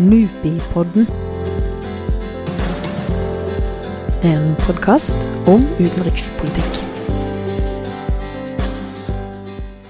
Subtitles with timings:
[0.00, 1.04] Nupipodden.
[4.24, 6.78] En podkast om utenrikspolitikk.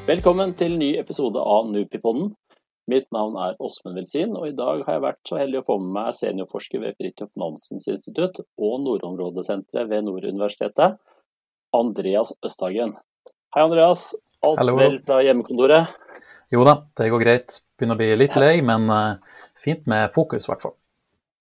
[0.08, 2.32] Velkommen til ny episode av Nupipodden.
[2.90, 5.78] Mitt navn er Åsmund Velsin, og i dag har jeg vært så heldig å få
[5.84, 10.98] med meg seniorforsker ved Fridtjof Nansens institutt og Nordområdesenteret ved Norduniversitetet,
[11.78, 12.96] Andreas Østhagen.
[13.54, 14.16] Hei, Andreas.
[14.42, 14.74] Alt Hallo.
[14.82, 15.94] vel fra hjemmekontoret?
[16.50, 17.62] Jo da, det går greit.
[17.78, 20.76] Begynner å bli litt lei, men eh, fint med fokus, i hvert fall.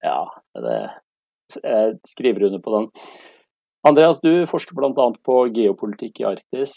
[0.06, 0.26] Ja,
[0.58, 0.80] det,
[1.60, 2.90] jeg skriver under på den.
[3.88, 5.08] Andreas, du forsker bl.a.
[5.26, 6.76] på geopolitikk i Arktis,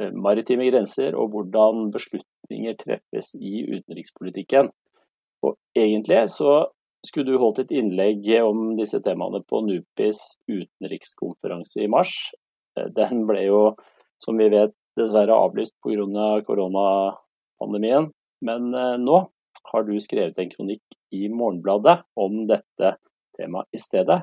[0.00, 4.68] eh, maritime grenser og hvordan beslutninger treffes i utenrikspolitikken.
[5.42, 6.66] Og egentlig så
[7.06, 10.20] skulle du holdt et innlegg om disse temaene på NUPIs
[10.50, 12.12] utenrikskonferanse i mars.
[12.78, 13.62] Eh, Den ble jo,
[14.22, 16.42] som vi vet, dessverre avlyst pga.
[16.46, 18.12] koronapandemien.
[18.44, 19.24] Men eh, nå
[19.70, 22.96] har du skrevet en kronikk i Morgenbladet om dette
[23.38, 24.22] temaet i stedet.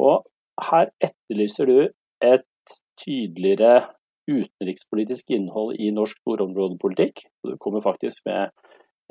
[0.00, 0.24] Og
[0.70, 1.78] her etterlyser du
[2.22, 3.82] et tydeligere
[4.30, 7.24] utenrikspolitisk innhold i norsk nordområdepolitikk.
[7.44, 8.52] Du kommer faktisk med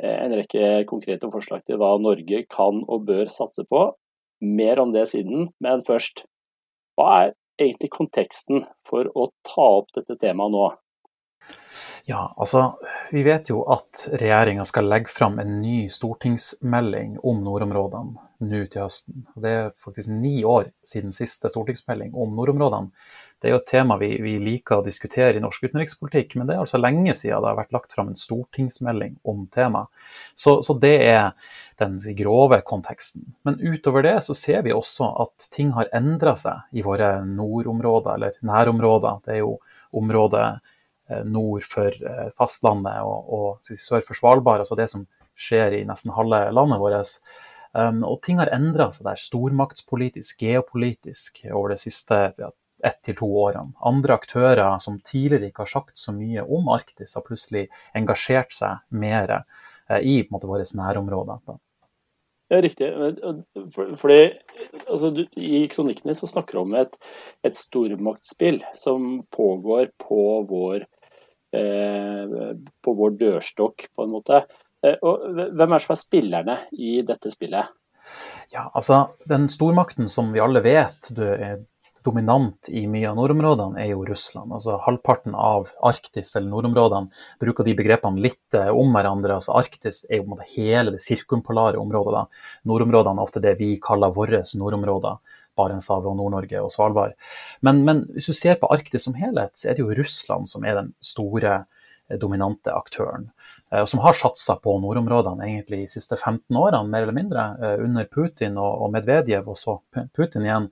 [0.02, 3.90] eh, en rekke konkrete forslag til hva Norge kan og bør satse på.
[4.42, 6.26] Mer om det siden, men først.
[6.98, 10.70] Hva er egentlig konteksten for å ta opp dette temaet nå?
[12.06, 12.78] Ja, altså,
[13.12, 18.82] vi vet jo at regjeringa skal legge fram en ny stortingsmelding om nordområdene nå til
[18.82, 19.26] høsten.
[19.38, 22.90] Det er faktisk ni år siden siste stortingsmelding om nordområdene.
[23.42, 26.56] Det er jo et tema vi, vi liker å diskutere i norsk utenrikspolitikk, men det
[26.56, 29.90] er altså lenge siden det har vært lagt fram en stortingsmelding om temaet.
[30.38, 31.32] Så, så det er
[31.82, 33.32] den grove konteksten.
[33.46, 38.14] Men utover det så ser vi også at ting har endra seg i våre nordområder,
[38.14, 39.26] eller nærområder.
[39.26, 39.56] Det er jo
[39.98, 40.46] området
[41.28, 45.08] nord for eh, fastlandet og, og sør for Svalbard, altså det som
[45.40, 47.16] skjer i nesten halve landet vårt.
[47.72, 52.50] Um, og ting har endra seg der, stormaktspolitisk, geopolitisk, over de siste ja,
[52.84, 53.72] ett til to årene.
[53.88, 58.84] Andre aktører som tidligere ikke har sagt så mye om Arktis, har plutselig engasjert seg
[58.91, 61.44] mer eh, i på en måte, våre nærområder.
[61.47, 61.57] Da.
[62.52, 62.90] Ja, riktig.
[63.97, 64.19] Fordi,
[64.88, 66.97] altså, du, I kronikkene så snakker du om et,
[67.47, 71.00] et stormaktsspill som pågår på vår, eh,
[71.51, 74.44] på vår dørstokk, på en måte.
[74.85, 75.25] Eh, og
[75.57, 77.73] hvem er som er spillerne i dette spillet?
[78.51, 81.62] Ja, altså, Den stormakten som vi alle vet du er
[82.03, 84.50] dominant i mye av nordområdene, er jo Russland.
[84.56, 89.38] Altså Halvparten av Arktis eller nordområdene bruker de begrepene litt eh, om hverandre.
[89.38, 92.16] altså Arktis er jo på en måte hele det sirkumpolare området.
[92.16, 92.47] da.
[92.72, 95.22] Nordområdene er ofte det vi kaller våre nordområder.
[95.59, 97.17] Barentshavet og Nord-Norge og Svalbard.
[97.66, 100.66] Men, men, hvis du ser på Arktis som helhet, så er det jo Russland som
[100.66, 103.29] er den store eh, dominante aktøren.
[103.72, 107.45] og Som har satsa på nordområdene egentlig de siste 15 årene, mer eller mindre.
[107.62, 109.79] eh, Under Putin og, Medvedev, og så
[110.16, 110.72] Putin igjen.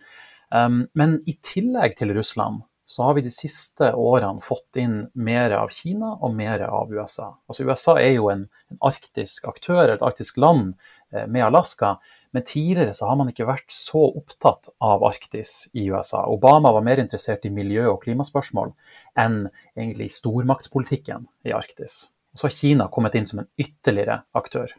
[0.49, 5.53] Um, men i tillegg til Russland så har vi de siste årene fått inn mer
[5.53, 7.27] av Kina og mer av USA.
[7.45, 10.71] Altså USA er jo en, en arktisk aktør, et arktisk land
[11.13, 11.99] eh, med Alaska.
[12.31, 16.25] Men tidligere så har man ikke vært så opptatt av Arktis i USA.
[16.29, 18.75] Obama var mer interessert i miljø- og klimaspørsmål
[19.17, 19.47] enn
[19.77, 22.03] egentlig stormaktspolitikken i Arktis.
[22.33, 24.75] Og så har Kina kommet inn som en ytterligere aktør.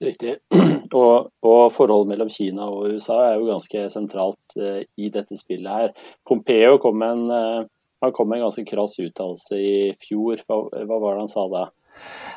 [0.00, 0.38] Riktig.
[0.96, 5.70] Og, og forholdet mellom Kina og USA er jo ganske sentralt eh, i dette spillet
[5.70, 6.08] her.
[6.26, 10.40] Pompeo kom med en, eh, kom med en ganske krass uttalelse i fjor.
[10.48, 11.62] Hva, hva, var det han sa da?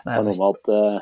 [0.05, 0.99] Nei, var at eh,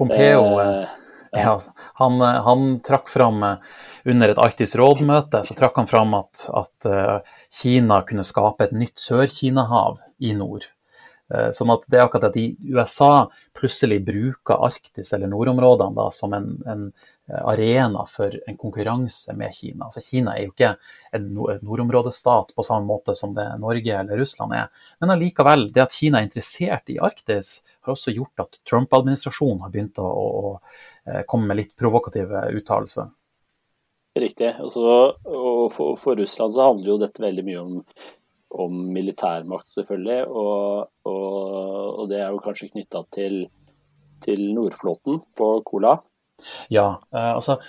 [0.00, 0.96] Pompeo eh,
[1.30, 1.60] ja,
[1.94, 3.56] han, han, trakk fram eh,
[4.04, 8.74] under et Arktisk råd-møte så trakk han fram at, at uh, Kina kunne skape et
[8.74, 10.66] nytt Sør-Kina-hav i nord.
[11.30, 13.12] Uh, sånn at det er akkurat at USA
[13.54, 16.90] plutselig bruker Arktis eller nordområdene da, som en, en,
[17.46, 19.86] arena for en konkurranse med Kina.
[19.86, 20.72] Altså, Kina er jo ikke
[21.14, 21.28] en
[21.62, 24.88] nordområdestat på samme måte som det Norge eller Russland er.
[24.98, 29.70] Men allikevel, det at Kina er interessert i Arktis, har også gjort at Trump-administrasjonen har
[29.70, 30.58] begynt å, å
[31.28, 33.10] komme med litt provokative uttalelser.
[34.18, 34.54] Riktig.
[34.58, 34.86] Også,
[35.30, 37.76] og for, for, Russland så handler jo dette veldig mye om,
[38.64, 40.24] om militærmakt, selvfølgelig.
[40.26, 41.38] Og, og,
[41.94, 43.44] og, det er jo kanskje knytta til,
[44.26, 45.96] til Nordflåten på Kola.
[46.72, 47.60] Ja, eh, altså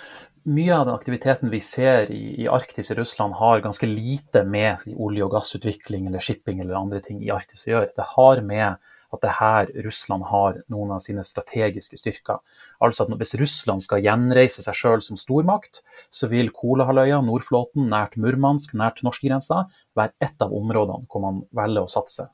[0.42, 4.82] mye av den aktiviteten vi ser i, i, Arktis i Russland har ganske lite med
[4.96, 7.92] olje- og gassutvikling eller shipping eller andre ting i Arktis å gjøre.
[7.94, 12.40] Det har med at det er her Russland har noen av sine strategiske styrker.
[12.82, 18.16] Altså at Hvis Russland skal gjenreise seg selv som stormakt, så vil Kolahalvøya, Nordflåten, nært
[18.16, 19.66] Murmansk, nært norskegrensa,
[19.98, 22.30] være ett av områdene hvor man velger å satse.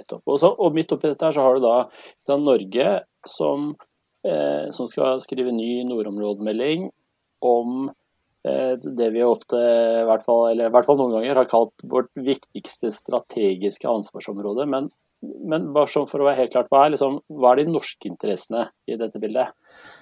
[0.00, 1.76] Og, så, og midt oppi dette her så har du da,
[2.28, 3.74] da Norge som
[4.26, 6.88] eh, som skal skrive ny nordområdemelding
[7.44, 7.90] om
[8.46, 11.86] eh, det vi ofte, i hvert fall, eller i hvert fall noen ganger, har kalt
[11.92, 14.68] vårt viktigste strategiske ansvarsområde.
[14.70, 17.72] Men, men bare sånn for å være helt klart, hva er, liksom, hva er de
[17.74, 19.52] norske interessene i dette bildet?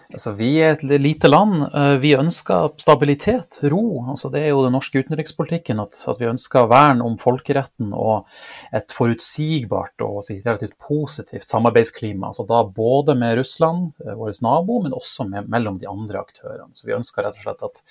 [0.08, 1.66] Altså, vi er et lite land.
[1.66, 3.82] Eh, vi ønsker stabilitet, ro.
[4.08, 8.30] Altså, det er jo den norske utenrikspolitikken at, at vi ønsker vern om folkeretten og
[8.72, 12.30] et forutsigbart og relativt positivt samarbeidsklima.
[12.30, 16.72] Altså, da både med Russland, eh, vår nabo, men også med, mellom de andre aktørene.
[16.78, 17.84] Så Vi ønsker rett og slett at,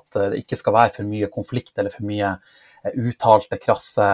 [0.00, 2.34] at eh, det ikke skal være for mye konflikt eller for mye
[2.96, 4.10] uttalte, krasse,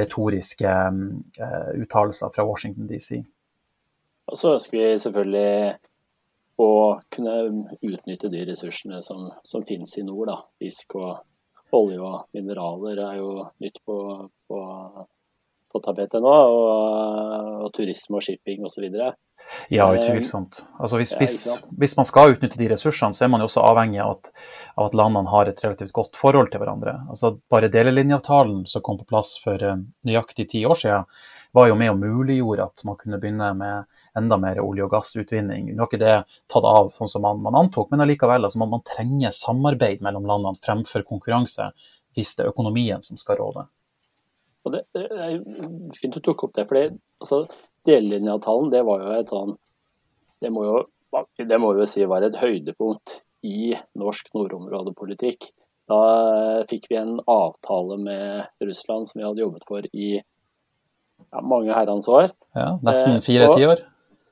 [0.00, 3.22] retoriske uh, uttalelser fra Washington DC.
[4.30, 5.74] Og så ønsker vi selvfølgelig
[6.62, 6.70] å
[7.12, 7.34] kunne
[7.82, 10.30] utnytte de ressursene som, som finnes i nord.
[10.30, 10.38] Da.
[10.62, 13.96] Fisk og olje og mineraler er jo nytt på,
[14.48, 14.60] på,
[15.72, 16.32] på tapetet nå.
[16.32, 18.88] Og, og, turisme og shipping osv.
[19.72, 20.62] Ja, utvilsomt.
[20.78, 21.36] Altså hvis, hvis,
[21.78, 24.32] hvis, man skal utnytte de ressursene, så er man jo også avhengig av at,
[24.76, 26.98] av at landene har et relativt godt forhold til hverandre.
[27.12, 31.08] Altså Bare delelinjeavtalen som kom på plass for eh, nøyaktig ti år siden,
[31.52, 33.84] var jo med og muliggjorde at man kunne begynne med
[34.16, 35.68] enda mer olje- og gassutvinning.
[35.72, 36.14] Nå er ikke det
[36.52, 40.28] tatt av sånn som man, man antok, men allikevel, altså man, man, trenger samarbeid mellom
[40.28, 41.70] landene fremfor konkurranse
[42.16, 43.66] hvis det er økonomien som skal råde.
[44.64, 45.38] Og det, det er
[45.96, 46.66] Fint du tok opp det.
[46.68, 47.44] for altså,
[47.88, 49.56] Delelinjeavtalen det var jo et sånn
[50.42, 50.78] det må jo,
[51.38, 55.50] det må jo si var et høydepunkt i norsk nordområdepolitikk.
[55.90, 56.02] Da
[56.70, 62.08] fikk vi en avtale med Russland som vi hadde jobbet for i ja, mange herrens
[62.10, 62.30] år.
[62.58, 63.84] Ja, Nesten eh, fire tiår?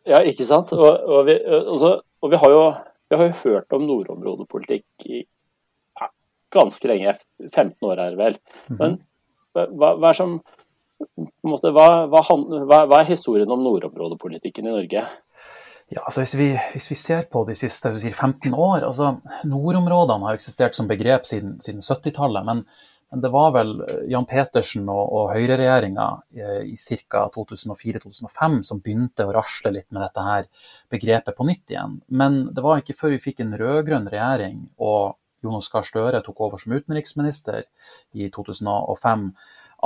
[0.09, 0.73] Ja, ikke sant.
[0.75, 1.93] Og, og, vi, også,
[2.23, 2.63] og vi, har jo,
[3.11, 6.11] vi, har jo, hørt om nordområdepolitikk i ja,
[6.55, 7.15] ganske lenge.
[7.53, 8.41] 15 år er det vel.
[8.71, 8.81] Mhm.
[8.81, 8.99] Men
[9.55, 10.39] hva, hva, er som,
[11.47, 15.05] måte, hva, hva, er historien om nordområdepolitikken i Norge?
[15.91, 19.17] Ja, altså hvis vi, hvis vi, ser på de siste si 15 år altså
[19.51, 22.47] Nordområdene har eksistert som begrep siden, siden 70-tallet.
[22.47, 22.63] Men
[23.11, 26.07] men det var vel eh, Jan Petersen og, og høyreregjeringa
[26.37, 27.25] eh, i, i ca.
[27.35, 30.47] 2004-2005 som begynte å rasle litt med dette her
[30.93, 31.99] begrepet på nytt igjen.
[32.07, 36.43] Men det var ikke før vi fikk en rød-grønn regjering og Jonas Gahr Støre tok
[36.45, 37.65] over som utenriksminister
[38.13, 39.31] i 2005,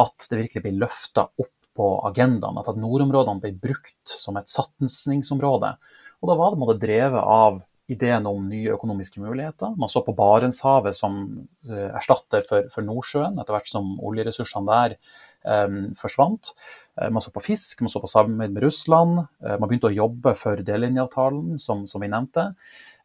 [0.01, 2.59] at det virkelig blir løfta opp på agendaen.
[2.61, 5.75] At nordområdene blir brukt som et satsingsområde.
[6.23, 9.75] Og da var det drevet av ideen om nye økonomiske muligheter.
[9.77, 11.19] Man så på Barentshavet som
[11.69, 14.95] uh, erstatter for, for, Nordsjøen, etter hvert som oljeressursene der
[15.67, 16.55] um, forsvant.
[16.97, 19.27] Uh, man så på fisk, man så på samarbeid med Russland.
[19.45, 22.55] Uh, man begynte å jobbe for delelinjeavtalen, som, som vi nevnte.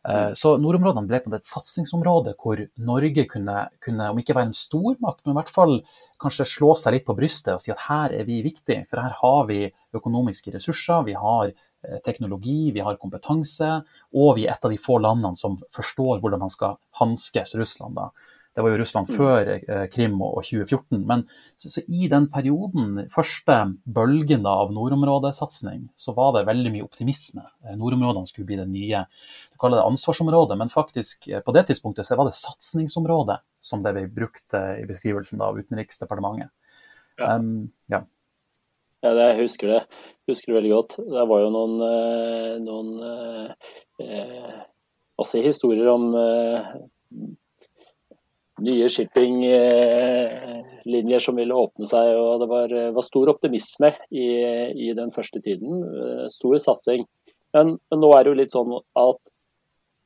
[0.07, 0.35] Mm.
[0.39, 5.25] Så nordområdene ble på et satsingsområde hvor Norge kunne, kunne, om ikke være en stormakt,
[5.25, 5.73] men i hvert fall
[6.23, 8.85] kanskje slå seg litt på brystet og si at her er vi viktige.
[8.87, 9.65] For her har vi
[9.99, 11.51] økonomiske ressurser, vi har
[11.81, 13.67] Eh, teknologi, vi har kompetanse,
[14.11, 17.95] og vi er et av de få landene som forstår hvordan man skal hanskes Russland.
[17.95, 18.09] da.
[18.55, 19.17] Det var jo Russland mm.
[19.19, 21.03] før eh, Krim og 2014.
[21.07, 21.23] Men
[21.61, 26.87] så, så i den perioden, første bølgen da, av nordområdesatsing, så var det veldig mye
[26.87, 27.45] optimisme.
[27.65, 29.05] Eh, nordområdene skulle bli det nye
[29.53, 33.93] du kaller det ansvarsområdet, men faktisk på det tidspunktet så var det satsingsområdet som det
[33.97, 36.49] vi brukte i beskrivelsen av Utenriksdepartementet.
[37.19, 37.35] Ja.
[37.35, 38.05] Um, ja.
[38.99, 39.79] Ja, det, jeg husker det.
[40.27, 40.97] Husker det veldig godt.
[41.07, 42.89] Det var jo noen, eh, noen
[44.03, 44.57] eh,
[45.19, 46.73] altså historier om eh,
[48.63, 52.05] nye shippinglinjer eh, som ville åpne seg.
[52.17, 54.27] og Det var, var stor optimisme i,
[54.87, 55.71] i, den første tiden.
[55.85, 57.01] Eh, stor satsing.
[57.55, 59.21] Men, men, nå er det jo litt sånn at,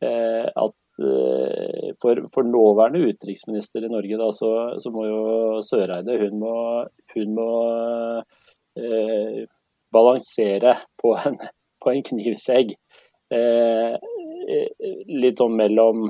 [0.06, 5.22] eh, at for, for, nåværende utenriksminister i Norge, da, så, så må jo
[5.66, 7.50] Søreide hun må, hun må
[8.78, 9.50] eh,
[9.94, 11.38] balansere på en,
[11.82, 12.76] på en knivsegg.
[13.34, 13.94] Eh,
[15.08, 16.10] litt sånn mellom,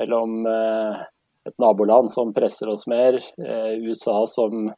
[0.00, 1.02] mellom eh,
[1.48, 4.68] et naboland som presser oss mer, eh, USA som,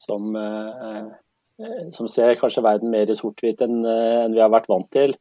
[0.00, 1.10] som, eh,
[1.96, 3.82] som ser kanskje verden mer i sort-hvitt enn,
[4.32, 5.14] vi har vært vant til.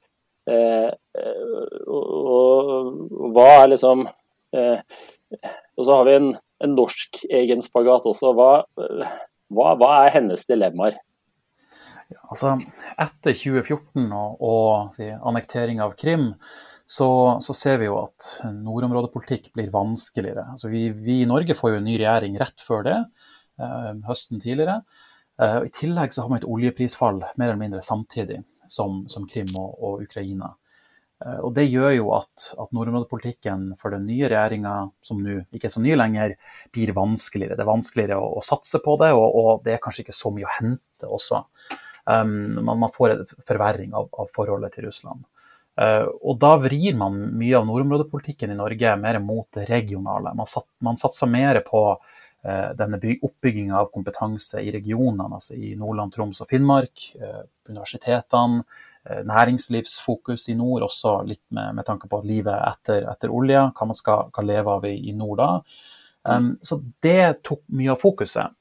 [0.50, 6.32] Og, og, hva er liksom Og så har vi en,
[6.64, 8.32] en norsk egen spagat også.
[8.34, 8.48] Hva,
[9.54, 10.98] hva, hva er hennes dilemmaer?
[12.30, 12.56] Altså,
[12.98, 14.98] etter 2014 og, og
[15.30, 16.32] annektering av Krim,
[16.90, 17.10] så,
[17.46, 20.48] så, ser vi jo at nordområdepolitikk blir vanskeligere.
[20.56, 22.96] Altså, vi, vi, i Norge får jo en ny regjering rett før det,
[23.62, 24.80] eh, høsten tidligere.
[25.38, 29.54] Eh, I tillegg så har vi et oljeprisfall mer eller mindre samtidig som, som Krim
[29.54, 30.56] og, og Ukraina.
[31.26, 35.70] Eh, og Det gjør jo at, at nordområdepolitikken for den nye regjeringa, som nå ikke
[35.70, 36.38] er så ny lenger,
[36.76, 37.58] blir vanskeligere.
[37.60, 40.34] Det er vanskeligere å, å satse på det, og, og, det er kanskje ikke så
[40.36, 41.44] mye å hente også.
[42.10, 45.28] Um, man, man, får en forverring av, av, forholdet til Russland.
[45.80, 50.34] Uh, og da vrir man mye av nordområdepolitikken i Norge mer mot det regionale.
[50.36, 55.72] Man, sat, man satser mer på uh, denne oppbygginga av kompetanse i regionene, altså i
[55.80, 57.10] Nordland, Troms og Finnmark.
[57.22, 58.66] Uh, universitetene,
[59.26, 63.98] næringslivsfokus i nord, også litt med, med tanke på livet etter, etter, olje, hva man
[63.98, 65.48] skal, skal leve av i, i nord da.
[66.28, 68.54] Um, så det tok mye av fokuset.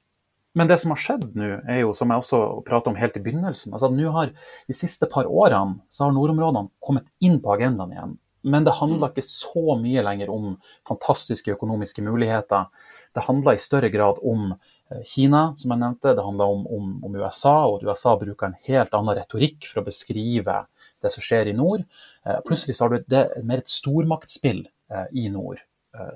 [0.59, 3.23] Men det som har skjedd nå, er jo, som jeg også pratet om helt i
[3.23, 4.33] begynnelsen altså nå har
[4.67, 8.17] De siste par årene så har nordområdene kommet inn på agendaen igjen.
[8.49, 10.53] Men det handler ikke så mye lenger om
[10.88, 12.69] fantastiske økonomiske muligheter.
[13.15, 16.15] Det handler i større grad om eh, Kina, som jeg nevnte.
[16.15, 19.83] Det handler om, om, om USA, og at USA bruker en helt annen retorikk for
[19.83, 20.61] å beskrive
[21.03, 21.83] det som skjer i nord.
[22.27, 25.62] Eh, plutselig så har du det, mer et stormaktspill eh, i nord.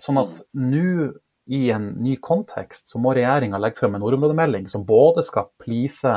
[0.04, 1.08] Sånn at nå
[1.46, 6.12] i en ny kontekst så må regjeringa legge frem en nordområdemelding som både skal please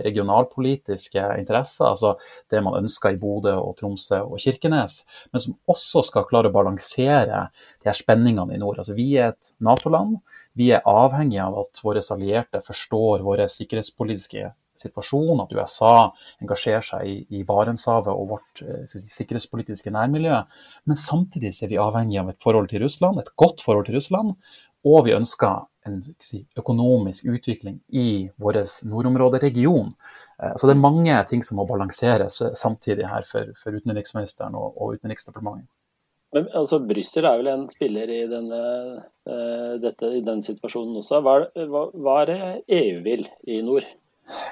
[0.00, 2.14] regionalpolitiske interesser, altså
[2.52, 6.54] det man ønsker i Bodø og Tromsø og Kirkenes, men som også skal klare å
[6.54, 7.50] balansere
[7.82, 8.80] de her spenningene i nord.
[8.80, 10.16] Altså Vi er et Nato-land.
[10.56, 14.48] Vi er avhengig av at våre allierte forstår våre sikkerhetspolitiske
[14.80, 15.92] situasjon, at USA
[16.40, 20.40] engasjerer seg i, i Barentshavet og vårt eh, sikkerhetspolitiske nærmiljø.
[20.88, 24.34] Men samtidig er vi avhengig av et forhold til Russland, et godt forhold til Russland,
[24.86, 29.92] og vi ønsker en si, økonomisk utvikling i vår nordområderegion.
[30.42, 34.74] Eh, så det er mange ting som må balanseres samtidig her for, for utenriksministeren og,
[34.76, 35.68] og Utenriksdepartementet.
[36.34, 38.58] Men altså, Brussel er vel en spiller i denne,
[39.26, 41.18] uh, dette, i denne situasjonen også.
[41.26, 42.36] Hva, hva, hva, er det
[42.76, 43.88] EU vil i nord?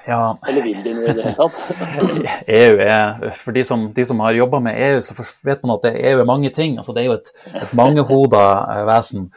[0.07, 0.37] Ja.
[0.49, 1.59] Eller vil de noe i det hele tatt?
[2.59, 5.17] EU er, For de som, de som har jobba med EU, så
[5.47, 6.79] vet man at EU er mange ting.
[6.79, 8.45] altså Det er jo et, et mangehoda
[8.75, 9.31] eh, vesen.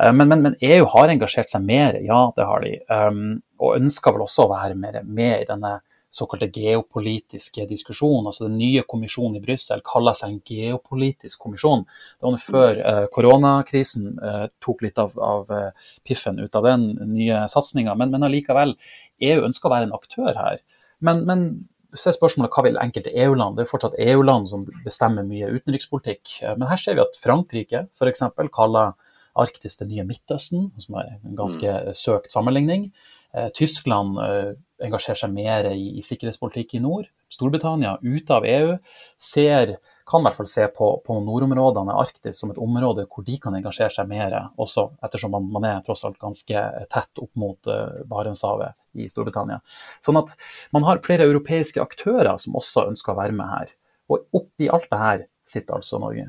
[0.00, 2.76] Eh, men, men, men, EU har engasjert seg mer, ja det har de.
[2.90, 3.26] Um,
[3.62, 5.78] og ønsker vel også å være mer med i denne
[6.14, 8.26] såkalte geopolitiske diskusjonen.
[8.26, 11.82] altså Den nye kommisjonen i Brussel kaller seg en geopolitisk kommisjon.
[12.20, 16.86] Det var før uh, koronakrisen uh, tok litt av, av uh, piffen ut av den
[17.16, 17.96] nye satsinga.
[17.98, 18.76] Men, men allikevel,
[19.22, 20.60] EU ønsker å være en aktør her.
[21.04, 21.46] Men, men
[21.94, 23.56] så er spørsmålet hva vil enkelte EU-land?
[23.56, 26.40] Det er fortsatt EU-land som bestemmer mye utenrikspolitikk.
[26.58, 28.24] Men her ser vi at Frankrike f.eks.
[28.54, 28.94] kaller
[29.38, 31.94] Arktis det nye Midtøsten, som er en ganske mm.
[31.98, 32.88] søkt sammenligning.
[33.34, 34.52] Eh, Tyskland eh,
[34.86, 37.08] engasjerer seg mer i, i, sikkerhetspolitikk i nord.
[37.34, 38.76] Storbritannia, ute av EU,
[39.18, 39.76] ser,
[40.08, 43.56] kan i hvert fall se på, på nordområdene Arktis som et område hvor de kan
[43.56, 48.02] engasjere seg mer, også ettersom man, man er tross alt ganske tett opp mot uh,
[48.10, 49.62] Barentshavet i Storbritannia.
[50.04, 50.36] Sånn at
[50.76, 53.74] man har flere europeiske aktører som også ønsker å være med her.
[54.12, 56.28] Og oppi alt det her sitter altså Norge.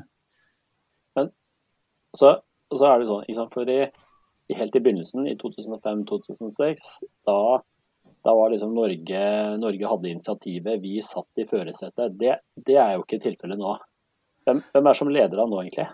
[1.16, 1.30] Men
[2.16, 2.38] så
[2.74, 3.86] så er det sånn, for i,
[4.56, 6.82] Helt i begynnelsen, i 2005-2006,
[7.26, 7.58] da,
[8.26, 9.22] da, var liksom Norge
[9.62, 12.16] Norge hadde initiativet, vi satt i førersetet.
[12.18, 13.76] Det, det, er jo ikke tilfellet nå.
[14.46, 15.86] Hvem, hvem er som leder an nå, egentlig?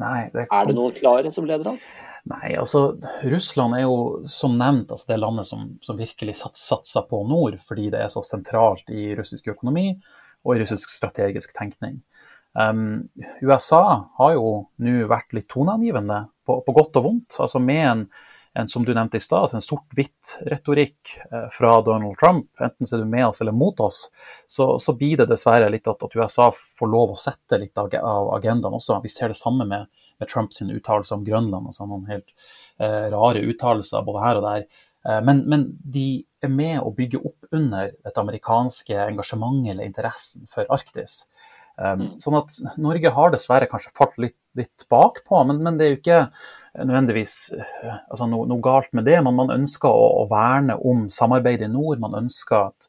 [0.00, 0.54] Nei, det kom...
[0.56, 1.80] Er det noen klare som leder an?
[2.28, 2.82] Nei, altså
[3.24, 7.56] Russland er jo som nevnt altså det landet som, som virkelig sats, satser på nord,
[7.68, 9.92] fordi det er så sentralt i russisk økonomi
[10.44, 12.00] og i russisk strategisk tenkning.
[12.58, 13.08] Um,
[13.44, 13.82] USA
[14.18, 14.48] har jo
[14.82, 17.38] nå vært litt toneangivende, på, på, godt og vondt.
[17.38, 18.04] altså Med en,
[18.58, 23.06] en som du nevnte i stad, en sort-hvitt-retorikk eh, fra Donald Trump, enten er du
[23.06, 24.08] med oss eller mot oss,
[24.50, 27.94] så, så blir det dessverre litt at, at, USA får lov å sette litt av,
[28.02, 28.98] av agendaen også.
[29.04, 29.86] Vi ser det samme med,
[30.18, 31.70] med Trumps uttalelser om Grønland.
[31.70, 32.34] altså Noen helt
[32.82, 34.66] eh, rare uttalelser både her og der.
[35.06, 36.08] Eh, men, men, de
[36.42, 41.22] er med å bygge opp under dette amerikanske engasjementet eller interessen for Arktis.
[41.78, 45.92] Um, sånn at Norge har dessverre kanskje falt litt, litt bakpå, men, men, det er
[45.92, 46.20] jo ikke
[46.74, 49.20] nødvendigvis uh, altså noe, noe, galt med det.
[49.22, 52.02] Men man ønsker å, å, verne om samarbeidet i nord.
[52.02, 52.88] Man ønsker at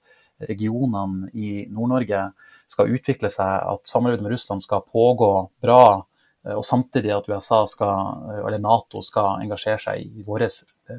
[0.50, 2.32] regionene i Nord-Norge
[2.70, 5.32] skal utvikle seg, at samarbeidet med Russland skal pågå
[5.62, 10.50] bra, uh, og samtidig at USA skal, uh, eller Nato skal engasjere seg i våre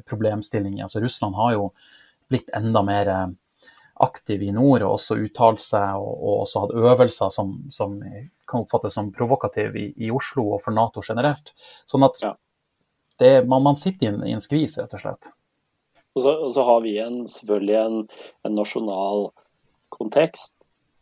[0.07, 0.87] problemstillinger.
[0.87, 1.71] Altså Russland har jo
[2.31, 3.15] blitt enda mer
[4.01, 7.99] aktiv i nord og også uttalt seg og, og, også hatt øvelser som, som
[8.49, 11.53] kan oppfattes som provokative i, i, Oslo og for Nato generelt.
[11.89, 12.33] Sånn at ja.
[13.21, 15.31] det, man, man, sitter i en, i en, skvis, rett og slett.
[16.15, 17.99] Og så, og så har vi en, selvfølgelig en,
[18.47, 19.29] en nasjonal
[19.91, 20.57] kontekst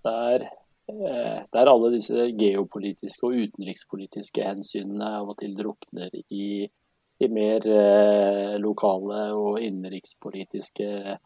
[0.05, 0.45] der,
[0.91, 6.69] eh, der alle disse geopolitiske og utenrikspolitiske hensynene av og til drukner i,
[7.19, 11.17] i mer eh, lokale og innenrikspolitiske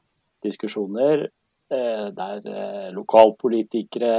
[0.43, 1.27] diskusjoner.
[1.72, 4.12] Eh, der eh, lokalpolitikere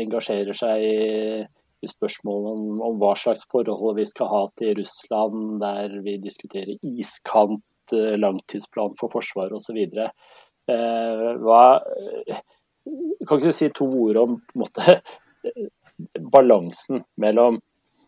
[0.00, 1.42] engasjerer seg i,
[1.84, 7.62] i spørsmål om, hva slags forhold vi skal ha til Russland, der vi diskuterer iskant,
[7.92, 9.82] eh, langtidsplan for Forsvaret osv.
[10.66, 11.62] Hva
[13.26, 15.00] Kan ikke du si to ord om måte,
[16.34, 17.58] balansen mellom,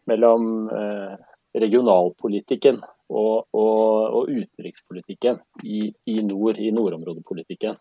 [0.06, 1.14] mellom eh,
[1.58, 2.78] regionalpolitikken
[3.10, 7.78] og, og, og utenrikspolitikken i, i, nord, i nordområdepolitikken.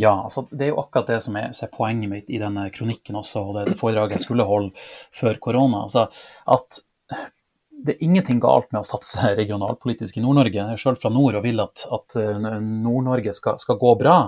[0.00, 3.20] Ja, altså det er jo akkurat det som er, er, poenget mitt i denne kronikken
[3.20, 4.72] også, og det, foredraget jeg skulle holde
[5.16, 5.84] før korona.
[5.86, 6.08] Altså
[6.56, 6.80] at
[7.84, 10.60] det er ingenting galt med å satse regionalpolitisk i Nord-Norge.
[10.60, 14.18] Jeg er selv fra nord og vil at, at eh, Nord-Norge skal, skal, gå bra.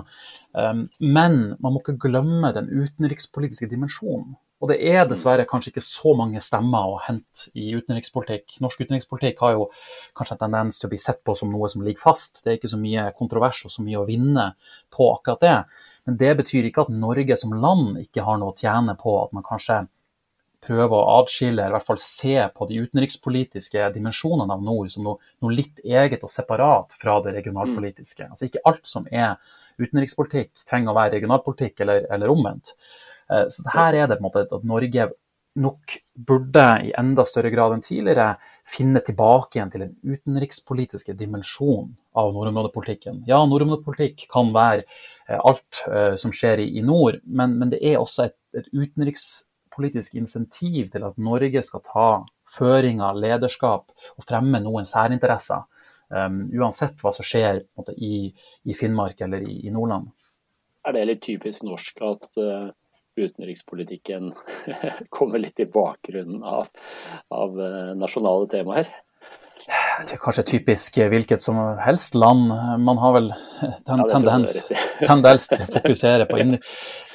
[0.57, 4.37] Um, men man må ikke glemme den utenrikspolitiske dimensjonen.
[4.57, 8.55] Og det er dessverre kanskje ikke så mange stemmer å hente i utenrikspolitikk.
[8.63, 9.67] Norsk utenrikspolitikk har jo
[10.17, 12.41] kanskje en tendens til å bli sett på som noe som ligger fast.
[12.41, 14.47] Det er ikke så mye kontrovers og så mye å vinne
[14.93, 15.57] på akkurat det.
[16.09, 19.37] Men det betyr ikke at Norge som land ikke har noe å tjene på at
[19.37, 19.83] man kanskje
[20.67, 25.05] prøver å adskille, eller i hvert fall se på de utenrikspolitiske dimensjonene av nord som
[25.05, 28.25] noe, noe litt eget og separat fra det regionalpolitiske.
[28.25, 29.37] Altså Ikke alt som er
[29.77, 32.73] utenrikspolitikk trenger å være regionalpolitikk, eller, eller omvendt.
[33.31, 35.09] Eh, så her er det på en måte at Norge
[35.57, 38.35] nok burde i enda større grad enn tidligere
[38.69, 43.23] finne tilbake igjen til den utenrikspolitiske dimensjonen av nordområdepolitikken.
[43.29, 47.99] Ja, nordområdepolitikk kan være eh, alt uh, som skjer i nord, men, men, det er
[48.01, 52.09] også et, et, utenrikspolitisk insentiv til at Norge skal ta
[52.57, 55.65] føringer, lederskap og fremme noen særinteresser.
[56.07, 58.29] Um, uansett hva som skjer måte, i,
[58.63, 60.07] i, Finnmark eller i, i, Nordland.
[60.87, 62.69] Er det litt typisk norsk at uh
[63.17, 64.31] utenrikspolitikken
[65.09, 66.69] kommer litt i bakgrunnen av,
[67.33, 68.89] av eh, nasjonale temaer?
[69.67, 72.51] Det er kanskje typisk hvilket som helst land.
[72.79, 74.59] Man har vel den ja, tendens,
[75.01, 76.59] tendens, til å fokusere på inni...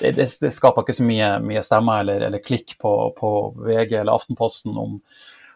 [0.00, 3.30] Det, det, det, skaper ikke så mye, mye stemmer eller, eller klikk på, på,
[3.62, 4.99] VG eller Aftenposten om,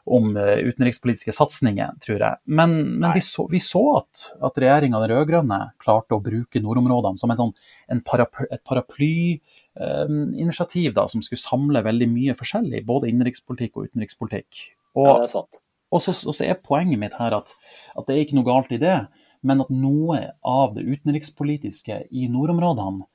[0.06, 2.40] om eh, utenrikspolitiske satsinger, tror jeg.
[2.46, 7.20] Men, men vi, så, vi, så, at, at regjeringa, den rød-grønne, klarte å bruke nordområdene
[7.20, 7.54] som en, sånn,
[7.92, 13.76] en paraply, et paraply Eh, initiativ da, som skulle samle veldig mye forskjellig, både innenrikspolitikk
[13.76, 14.62] og utenrikspolitikk.
[14.96, 15.60] Og, ja, det er sant.
[15.94, 17.52] Og så, og så er poenget mitt her at,
[17.94, 18.96] at, det er ikke noe galt i det,
[19.46, 23.06] men at noe av det utenrikspolitiske i nordområdene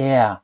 [0.00, 0.38] er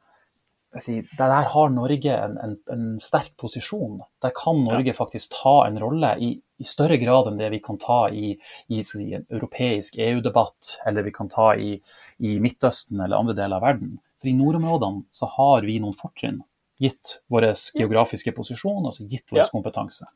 [0.82, 4.02] si, Der har Norge en, en, en, sterk posisjon.
[4.22, 4.96] Der kan Norge ja.
[4.98, 8.34] faktisk ta en rolle i, i, større grad enn det vi kan ta i,
[8.68, 11.78] i si, en europeisk EU-debatt, eller vi kan ta i,
[12.18, 13.96] i Midtøsten eller andre deler av verden.
[14.28, 16.40] I nordområdene så har vi noen fortrinn,
[16.82, 19.50] gitt vår geografiske posisjon, altså gitt vår ja.
[19.52, 20.08] kompetanse.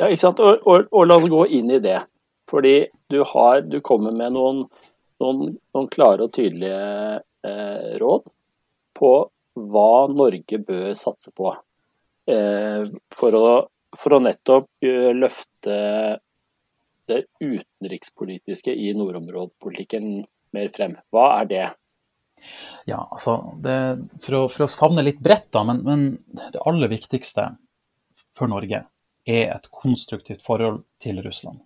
[0.00, 0.40] Ja, ikke sant.
[0.42, 2.00] Og, og, og, la oss gå inn i det.
[2.50, 4.64] Fordi du, har, du kommer med noen,
[5.22, 8.26] noen, noen klare og tydelige eh, råd
[8.98, 9.12] på
[9.72, 11.52] hva Norge bør satse på.
[12.30, 12.82] Eh,
[13.14, 13.54] for, å,
[13.98, 15.78] for, å, nettopp uh, løfte
[17.10, 20.22] det utenrikspolitiske i nordområdepolitikken
[20.54, 20.96] mer frem.
[21.12, 21.64] Hva er det?
[22.88, 23.76] Ja, altså det,
[24.24, 26.06] for, å, for, å, favne litt bredt, da, men, men,
[26.54, 27.52] det aller viktigste
[28.38, 28.84] for Norge
[29.28, 31.62] er et konstruktivt forhold til Russland.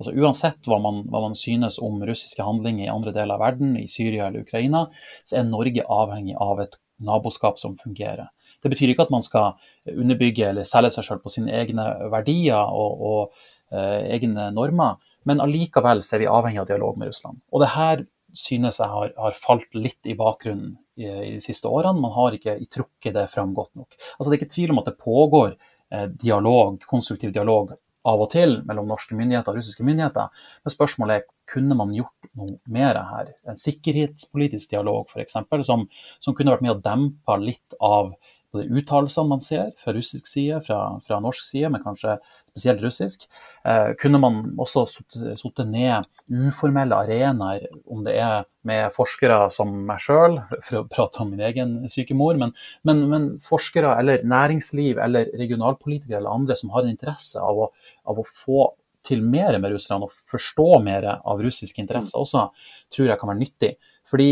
[0.00, 3.74] Altså Uansett hva man, hva man, synes om russiske handlinger i andre deler av verden,
[3.78, 4.86] i Syria eller Ukraina,
[5.28, 8.30] så er Norge avhengig av et naboskap som fungerer.
[8.62, 9.58] Det betyr ikke at man skal
[9.90, 15.42] underbygge eller selge seg selv på sine egne verdier og, og eh, egne normer, men
[15.42, 17.40] allikevel er vi avhengig av dialog med Russland.
[17.50, 18.04] Og det her
[18.36, 22.00] synes jeg har, har falt litt i bakgrunnen i, i, de siste årene.
[22.00, 23.96] Man har ikke trukket det fram godt nok.
[24.16, 27.74] Altså, det er ikke tvil om at det pågår eh, dialog, konstruktiv dialog
[28.08, 30.44] av og til mellom norske myndigheter og russiske myndigheter.
[30.64, 33.32] Men spørsmålet er kunne man gjort noe mer her.
[33.48, 35.36] En sikkerhetspolitisk dialog f.eks.
[35.68, 35.88] Som,
[36.22, 38.14] som kunne vært med å dempe litt av
[38.52, 42.18] både uttalelsene man ser fra russisk side, fra, fra, norsk side, men kanskje
[42.52, 43.24] spesielt russisk.
[43.64, 50.02] Eh, kunne man også satt ned uformelle arenaer, om det er med forskere som meg
[50.04, 52.52] sjøl, for å prate om min egen syke mor, men,
[52.84, 57.70] men, men, forskere eller næringsliv eller regionalpolitikere eller andre som har en interesse av å,
[58.08, 58.68] av å få
[59.06, 62.46] til mer med russerne og forstå mer av russiske interesser også,
[62.94, 63.72] tror jeg kan være nyttig.
[64.10, 64.30] Fordi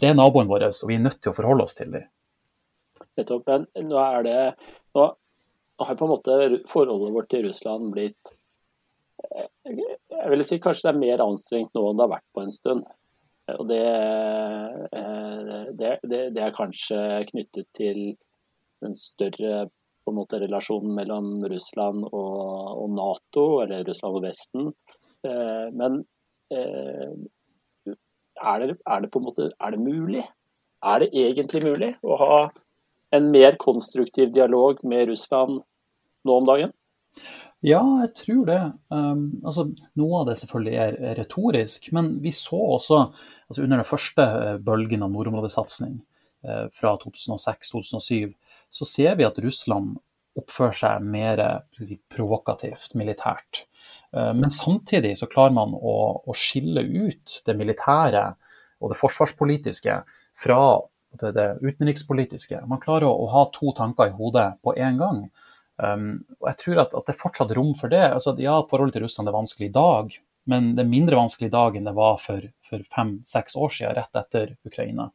[0.00, 2.04] det er naboen vår, og vi er nødt til å forholde oss til dem.
[3.16, 3.48] Nettopp.
[3.76, 4.38] Nå er det
[4.96, 5.08] Nå
[5.78, 6.38] har på en måte
[6.70, 8.32] forholdet vårt til Russland blitt
[9.34, 12.44] eh, Jeg vil si kanskje det er mer anstrengt nå enn det har vært på
[12.44, 12.82] en stund.
[13.52, 13.84] Og det,
[14.96, 16.98] eh, det, det, det er kanskje
[17.32, 18.02] knyttet til
[18.82, 19.68] den større
[20.02, 24.72] på en måte relasjonen mellom Russland og, og, Nato, eller Russland og Vesten.
[25.26, 26.02] Eh, men
[26.52, 30.24] er det, er det, på en måte er det mulig?
[30.82, 32.36] Er det egentlig mulig å ha
[33.12, 35.60] en mer konstruktiv dialog med Russland
[36.26, 36.72] nå om dagen?
[37.62, 38.60] Ja, jeg tror det.
[38.90, 39.68] Um, altså,
[40.00, 43.02] noe av det selvfølgelig er, retorisk, men vi så også
[43.46, 46.00] altså under den første eh, bølgen av nordområdesatsing
[46.48, 48.32] uh, fra 2006-2007,
[48.72, 50.00] så ser vi at Russland
[50.38, 51.42] oppfører seg mer
[51.76, 53.66] si, provokativt militært.
[54.16, 58.24] Eh, men samtidig så klarer man å, å, skille ut det militære
[58.82, 59.98] og det forsvarspolitiske
[60.42, 60.62] fra
[61.20, 62.62] det, det utenrikspolitiske.
[62.68, 65.24] Man klarer å, å, ha to tanker i hodet på én gang.
[65.82, 68.04] Um, og jeg tror at, at, det er fortsatt rom for det.
[68.08, 70.16] Altså, ja, forholdet til Russland er vanskelig i dag,
[70.50, 73.96] men det er mindre vanskelig i dag enn det var for, for fem-seks år siden,
[73.98, 75.10] rett etter Ukraina.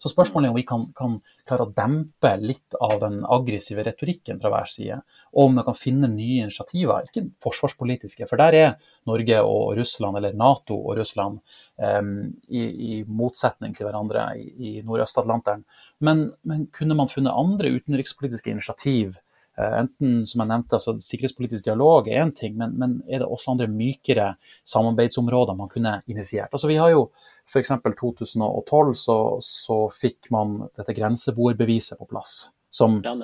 [0.00, 4.38] Så spørsmålet er om vi kan, kan, klare å dempe litt av den aggressive retorikken
[4.40, 5.00] fra hver side,
[5.34, 8.28] og om vi kan finne nye initiativer, ikke forsvarspolitiske.
[8.30, 11.40] For der er Norge og Russland, eller Nato og Russland,
[11.76, 12.14] um,
[12.48, 15.66] i, i, motsetning til hverandre i, i Nordøst-Atlanteren.
[16.00, 19.18] Men, men kunne man funnet andre utenrikspolitiske initiativ?
[19.60, 23.28] Eh, enten, som jeg nevnte, altså Sikkerhetspolitisk dialog er én ting, men, men, er det
[23.28, 24.32] også andre mykere
[24.68, 26.52] samarbeidsområder man kunne initiert?
[26.52, 27.08] Altså Vi har jo
[27.50, 27.72] f.eks.
[28.00, 32.48] 2012 så, så, fikk man dette grenseboerbeviset på plass.
[32.70, 33.16] Som ja,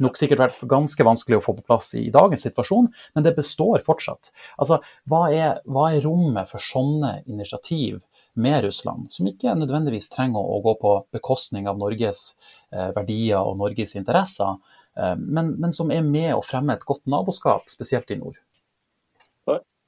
[0.00, 3.82] nok sikkert vært ganske vanskelig å få på plass i dagens situasjon, men det består
[3.84, 4.30] fortsatt.
[4.62, 8.00] Altså, Hva er, hva er rommet for sånne initiativ?
[8.34, 12.32] med Russland, som ikke nødvendigvis trenger å gå på bekostning av Norges
[12.74, 14.56] eh, verdier og Norges interesser,
[14.94, 18.36] men, men, som er med å fremme et godt naboskap, spesielt i nord.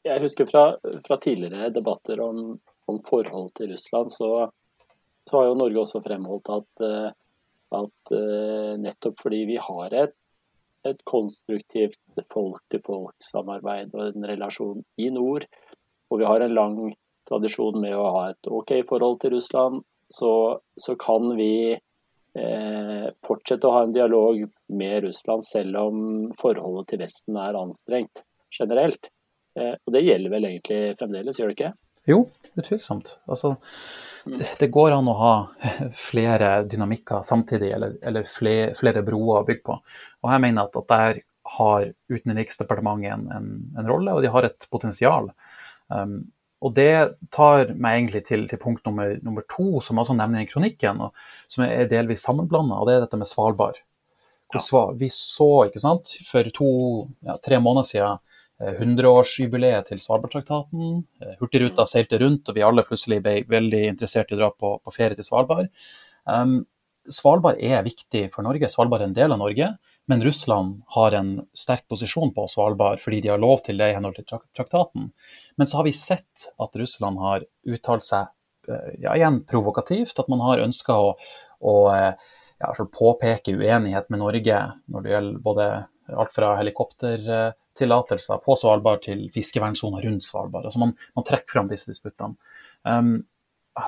[0.06, 0.64] Jeg husker fra,
[1.06, 4.48] fra tidligere debatter om, om forhold til Russland, så,
[5.26, 7.08] så, har jo Norge også fremholdt at, eh,
[7.74, 10.14] at eh, nettopp fordi vi har et,
[10.86, 11.98] et konstruktivt
[12.30, 15.48] folk-til-folk-samarbeid og en relasjon i nord,
[16.10, 16.78] og vi har en lang
[17.26, 19.82] tradisjon med å ha et OK forhold til Russland,
[20.14, 20.30] så,
[20.78, 21.95] så kan vi Eh,
[23.24, 24.42] fortsette å ha en dialog
[24.76, 26.00] med Russland selv om
[26.36, 29.10] forholdet til Vesten er anstrengt generelt.
[29.56, 31.72] Eh, og det gjelder vel egentlig fremdeles, gjør det ikke?
[32.06, 32.18] Jo,
[32.54, 33.16] utvilsomt.
[33.26, 33.54] Altså,
[34.28, 34.42] mm.
[34.60, 35.34] det går an å ha
[36.10, 39.80] flere dynamikker samtidig, eller, eller flere, flere, broer å bygge på.
[40.24, 41.22] Og jeg mener at, at der
[41.56, 45.30] har Utenriksdepartementet en, en, en, rolle, og de har et potensial.
[45.86, 46.24] Um,
[46.66, 46.92] og det
[47.34, 51.02] tar meg egentlig til, til punkt nummer, nummer, to, som jeg også nevner i kronikken,
[51.06, 53.78] og som er delvis sammenblanda, og det er dette med Svalbard.
[54.54, 54.82] Ja.
[54.98, 56.70] Vi så ikke sant, for to,
[57.26, 58.22] ja, tre måneder siden
[58.62, 61.02] 100-årsjubileet eh, til Svalbardtraktaten.
[61.20, 61.90] Eh, Hurtigruta mm.
[61.90, 65.18] seilte rundt, og vi alle plutselig ble veldig interessert i å dra på, på ferie
[65.18, 65.68] til Svalbard.
[66.24, 66.62] Um,
[67.12, 69.74] Svalbard er viktig for Norge, Svalbard er en del av Norge.
[70.06, 73.96] Men Russland har en sterk posisjon på Svalbard fordi de har lov til det i
[73.96, 75.10] henhold til traktaten.
[75.58, 78.28] Men så har vi sett at Russland har uttalt seg
[78.70, 80.14] eh, ja, igjen provokativt.
[80.22, 81.12] At man har ønska å,
[81.58, 82.30] å eh,
[82.62, 85.68] ja, påpeke uenighet med Norge når det gjelder både
[86.14, 90.68] alt fra helikoptertillatelser på Svalbard til fiskevernsoner rundt Svalbard.
[90.68, 92.38] Altså man, man trekker fram disse disputtene.
[92.86, 93.24] Um,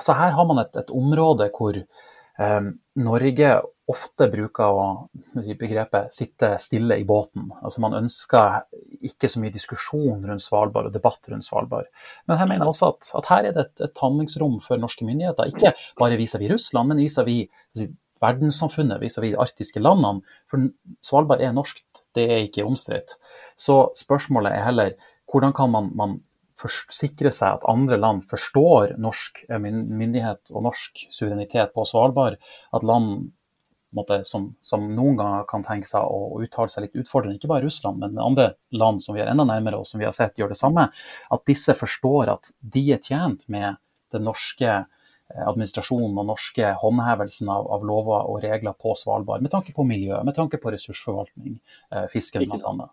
[0.03, 3.49] så her har man et, et område hvor um, Norge
[3.89, 4.85] ofte bruker å
[5.57, 7.47] begrepet 'sitte stille i båten'.
[7.63, 8.65] Altså Man ønsker
[9.01, 11.87] ikke så mye diskusjon rundt Svalbard og debatt rundt Svalbard.
[12.27, 15.05] Men her mener jeg også at, at her er det et, et handlingsrom for norske
[15.07, 15.49] myndigheter.
[15.49, 20.21] Ikke bare vis-à-vis Russland, men vis-à-vis -vis, verdenssamfunnet, vis-à-vis de arktiske landene.
[20.49, 20.69] For
[21.01, 21.81] Svalbard er norsk,
[22.15, 23.15] det er ikke omstridt.
[23.57, 24.91] Så spørsmålet er heller
[25.31, 26.21] hvordan kan man, man
[26.67, 32.35] sikre seg at andre land forstår norsk myndighet og norsk suverenitet på Svalbard.
[32.75, 33.29] At land
[33.95, 37.49] måtte, som, som, noen ganger kan tenke seg å, å, uttale seg litt utfordrende, ikke
[37.51, 40.37] bare Russland, men andre land som vi er enda nærmere og som vi har sett
[40.39, 40.89] gjør det samme,
[41.33, 43.79] at disse forstår at de er tjent med
[44.13, 49.53] den norske eh, administrasjonen og norske håndhevelsen av, av, lover og regler på Svalbard, med
[49.53, 51.59] tanke på miljø, med tanke på ressursforvaltning,
[51.93, 52.89] eh, fisken bl.a.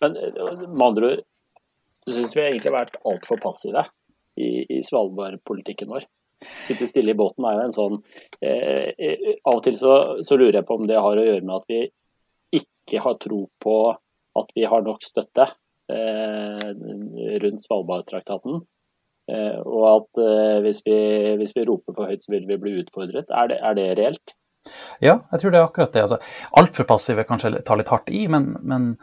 [0.00, 1.26] Men eh, med andre ord,
[2.06, 3.84] så syns vi egentlig har vært altfor passive
[4.40, 6.06] i, i Svalbard-politikken vår.
[6.64, 7.96] Sitte stille i båten er jo en sånn
[8.40, 11.44] eh, eh, Av og til så, så, lurer jeg på om det har å gjøre
[11.44, 11.80] med at vi
[12.56, 13.74] ikke har tro på
[14.40, 15.50] at vi har nok støtte
[15.92, 16.68] eh,
[17.44, 18.62] rundt Svalbardtraktaten.
[19.30, 20.98] Eh, og at eh, hvis vi,
[21.40, 23.30] hvis, vi, roper for høyt, så vil vi bli utfordret.
[23.30, 24.34] Er det, er det reelt?
[25.02, 26.06] Ja, jeg tror det er akkurat det.
[26.06, 26.20] Altså,
[26.60, 28.94] Altfor passive kanskje tar litt hardt i, men, men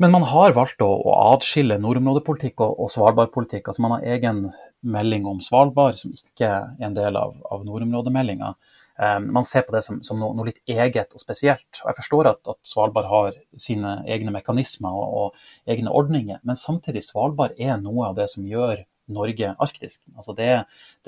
[0.00, 3.68] men man har valgt å, å adskille nordområdepolitikk og, og svalbardpolitikk.
[3.68, 4.46] Altså man har egen
[4.80, 8.54] melding om Svalbard som ikke er en del av, av nordområdemeldinga.
[9.00, 11.82] Um, man ser på det som, som noe, noe, litt eget og spesielt.
[11.82, 16.60] Og jeg forstår at, at Svalbard har sine egne mekanismer og, og, egne ordninger, men
[16.60, 20.02] samtidig Svalbard er noe av det som gjør Norge arktisk.
[20.16, 20.50] Altså det,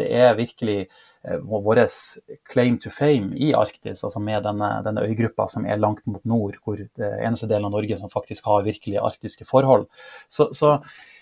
[0.00, 0.78] det er virkelig
[1.22, 1.84] vår
[2.50, 6.56] claim to fame i Arktis, altså med denne, denne, øygruppa som er langt mot nord,
[6.64, 9.86] hvor det eneste delen av Norge som faktisk har virkelig arktiske forhold.
[10.28, 10.80] Så, så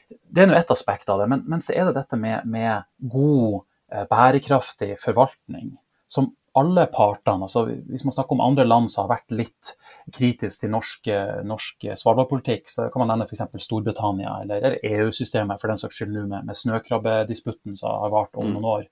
[0.09, 1.29] det er nå ett aspekt av det.
[1.31, 5.75] Men, men, så er det dette med, med god, eh, bærekraftig forvaltning.
[6.11, 9.75] Som alle partene, altså hvis man snakker om andre land som har vært litt
[10.14, 11.11] kritisk til norsk,
[11.46, 13.64] norsk svalbardpolitikk, så kan man nevne f.eks.
[13.64, 18.51] Storbritannia eller, EU-systemet, for den saks skyld nå med, med snøkrabbedisputten som har vart over
[18.51, 18.55] mm.
[18.57, 18.87] noen år.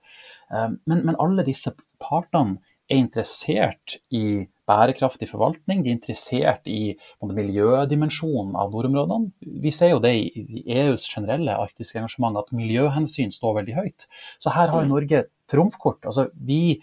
[0.88, 5.82] Men, men alle disse partene er interessert i bærekraftig forvaltning.
[5.84, 9.32] De er interessert i miljødimensjonen av nordområdene.
[9.64, 14.08] Vi ser jo det i EUs generelle arktiske engasjement at miljøhensyn står veldig høyt.
[14.40, 16.00] Så her har Norge trumfkort.
[16.04, 16.80] Altså, vi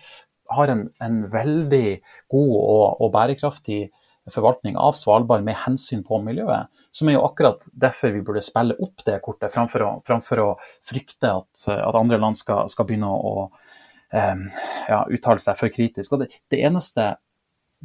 [0.54, 2.00] har en, en veldig
[2.32, 3.88] god og, og, bærekraftig
[4.34, 6.72] forvaltning av Svalbard med hensyn på miljøet.
[6.96, 10.48] Som er jo akkurat derfor vi burde spille opp det kortet, framfor å, framfor å
[10.88, 13.50] frykte at, at, andre land skal, skal begynne å,
[14.16, 14.48] um,
[14.90, 16.16] ja, uttale seg for kritisk.
[16.16, 17.14] Og det, det eneste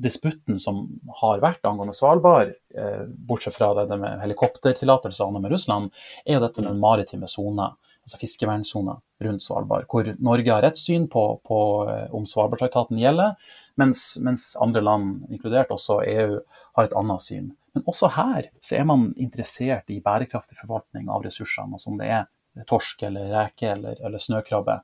[0.00, 0.84] disputten som
[1.20, 5.90] har vært angående Svalbard, eh, bortsett fra det med helikoptertillatelsene med Russland,
[6.24, 7.74] er jo dette med maritime sona,
[8.06, 9.88] altså fiskevernsoner rundt Svalbard.
[9.90, 13.36] Hvor Norge har rett syn på, på eh, om Svalbardtraktaten gjelder,
[13.80, 16.38] mens, mens, andre land, inkludert også EU,
[16.78, 17.50] har et annet syn.
[17.74, 22.28] Men også her så er man interessert i bærekraftig forvaltning av ressursene, som det er
[22.68, 24.80] torsk eller reke eller, eller snøkrabbe.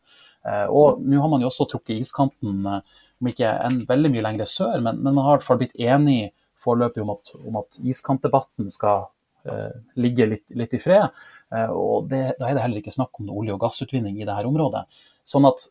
[0.46, 4.24] Eh, og nå har man jo også trukket iskanten eh, om ikke en veldig mye
[4.28, 6.30] lenger sør, men, men man har i hvert fall blitt enig
[6.62, 9.06] foreløpig om at, om at iskantdebatten skal
[9.46, 11.14] uh, ligge litt, litt, i fred.
[11.54, 14.48] Uh, og det, Da er det heller ikke snakk om olje- og gassutvinning i dette
[14.48, 14.82] området.
[15.26, 15.62] Sånn at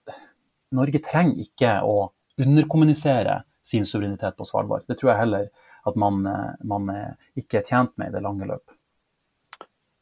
[0.75, 1.97] Norge trenger ikke å
[2.41, 4.86] underkommunisere sin suverenitet på Svalbard.
[4.88, 5.50] Det tror jeg heller
[5.86, 6.26] at man,
[6.65, 6.89] man
[7.38, 8.74] ikke er tjent med i det lange løp.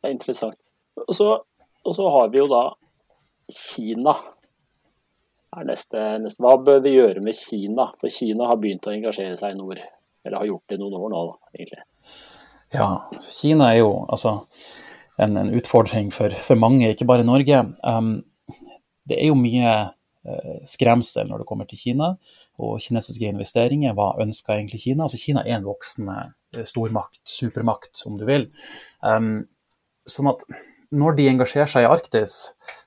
[0.04, 0.60] Det er interessant.
[1.08, 1.28] Og så,
[1.84, 2.64] og så har vi jo da
[3.52, 4.16] Kina
[5.68, 7.90] neste, neste, Hva bør vi gjøre med Kina?
[8.02, 9.82] For Kina har begynt å engasjere seg i nord.
[10.24, 11.24] Eller har gjort det i noen år nå,
[11.56, 11.84] egentlig.
[12.74, 12.88] Ja,
[13.22, 14.38] Kina er jo altså
[15.22, 17.60] en, en utfordring for, for, mange, ikke bare Norge.
[17.84, 18.16] Um,
[19.10, 19.74] det er jo mye
[20.70, 22.14] skremsel når det kommer til Kina
[22.64, 23.96] og kinesiske investeringer.
[23.98, 25.08] Hva ønsker egentlig Kina?
[25.08, 26.16] Altså Kina er en voksende
[26.56, 28.48] uh, stormakt, supermakt om du vil.
[29.04, 29.42] Um,
[30.08, 30.46] sånn at
[30.94, 32.34] når de engasjerer seg i Arktis,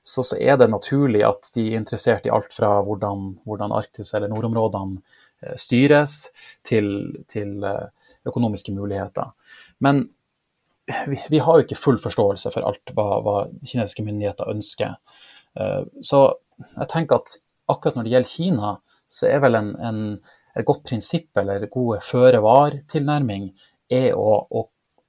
[0.05, 4.13] så, så, er det naturlig at de er interessert i alt fra hvordan, hvordan Arktis
[4.15, 5.01] eller nordområdene
[5.43, 6.29] eh, styres,
[6.67, 6.87] til,
[7.31, 7.89] til eh,
[8.27, 9.33] økonomiske muligheter.
[9.83, 10.05] Men
[10.87, 14.95] vi, vi, har jo ikke full forståelse for alt hva, hva kinesiske myndigheter ønsker.
[15.59, 16.23] Eh, så
[16.65, 17.37] jeg tenker at
[17.71, 18.73] akkurat når det gjelder Kina,
[19.07, 20.01] så er vel en, en,
[20.57, 23.51] et godt prinsipp eller gode føre-var-tilnærming
[23.93, 24.67] er å, å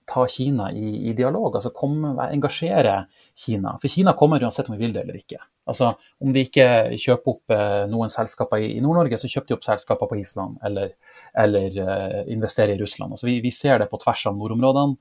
[0.08, 3.02] ta Kina i, i dialog, altså komme, engasjere
[3.36, 3.76] Kina.
[3.82, 5.40] For Kina kommer uansett om vi vil det eller ikke.
[5.68, 5.92] Altså,
[6.24, 9.66] Om de ikke kjøper opp eh, noen selskaper i, i Nord-Norge, så kjøper de opp
[9.66, 10.94] selskaper på Island eller,
[11.36, 13.12] eller uh, investerer i Russland.
[13.12, 14.96] Altså, vi, vi, ser det på tvers av nordområdene.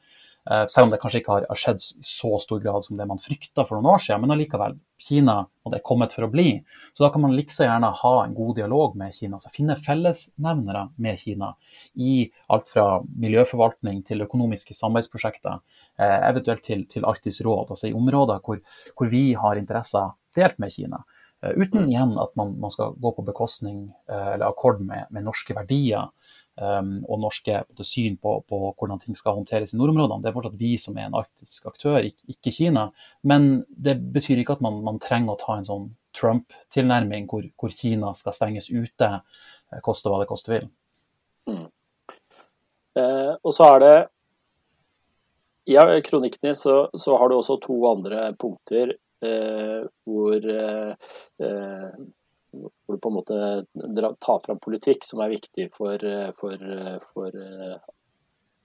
[0.52, 3.20] Eh, selv om det kanskje ikke har, skjedd i så stor grad som det man
[3.20, 4.22] frykta for noen år siden.
[4.24, 6.62] Men allikevel, Kina og det er kommet for å bli.
[6.96, 9.42] Så da kan man like gjerne ha en god dialog med Kina.
[9.44, 11.52] så Finne fellesnevnere med Kina
[11.96, 15.60] i alt fra miljøforvaltning til økonomiske samarbeidsprosjekter.
[16.00, 18.64] Eh, eventuelt til, til Arktisk råd, altså i områder hvor,
[18.96, 21.04] hvor vi har interesser delt med Kina.
[21.44, 25.58] Eh, uten igjen at man, man skal gå på bekostning eller akkord med, med norske
[25.58, 26.08] verdier
[26.58, 30.24] og norske syn på, på, hvordan ting skal håndteres i nordområdene.
[30.24, 32.88] Det er fortsatt vi som er en arktisk aktør, ikke Kina.
[33.22, 37.74] Men det betyr ikke at man, man trenger å ta en sånn Trump-tilnærming hvor, hvor,
[37.78, 39.10] Kina skal stenges ute,
[39.72, 40.70] eh, koste hva det koste vil.
[41.50, 41.66] Mm.
[42.98, 43.96] Eh, og så er det
[45.68, 51.12] I kronikken din så, så, har du også to andre punkter eh, hvor eh,
[51.44, 52.06] eh
[52.52, 56.04] hvor du på en måte tar fram politikk som er viktig for,
[56.40, 56.68] for,
[57.12, 57.40] for